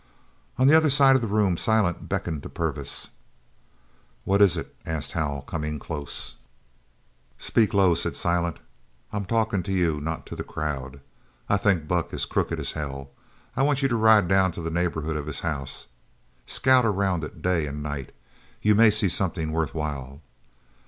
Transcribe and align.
On 0.57 0.65
the 0.65 0.75
other 0.75 0.89
side 0.89 1.15
of 1.15 1.21
the 1.21 1.27
room 1.27 1.57
Silent 1.57 2.09
beckoned 2.09 2.41
to 2.41 2.49
Purvis. 2.49 3.11
"What 4.23 4.41
is 4.41 4.57
it?" 4.57 4.75
asked 4.83 5.11
Hal, 5.11 5.43
coming 5.43 5.77
close. 5.77 6.37
"Speak 7.37 7.71
low," 7.71 7.93
said 7.93 8.15
Silent. 8.15 8.59
"I'm 9.13 9.25
talking 9.25 9.61
to 9.61 9.71
you, 9.71 9.99
not 10.01 10.25
to 10.25 10.35
the 10.35 10.43
crowd. 10.43 11.01
I 11.49 11.57
think 11.57 11.87
Buck 11.87 12.15
is 12.15 12.25
crooked 12.25 12.59
as 12.59 12.71
hell. 12.71 13.11
I 13.55 13.61
want 13.61 13.83
you 13.83 13.87
to 13.89 13.95
ride 13.95 14.27
down 14.27 14.51
to 14.53 14.61
the 14.63 14.71
neighbourhood 14.71 15.15
of 15.17 15.27
his 15.27 15.41
house. 15.41 15.85
Scout 16.47 16.83
around 16.83 17.23
it 17.23 17.43
day 17.43 17.67
and 17.67 17.83
night. 17.83 18.11
You 18.59 18.73
may 18.73 18.89
see 18.89 19.07
something 19.07 19.51
worth 19.51 19.75
while." 19.75 20.23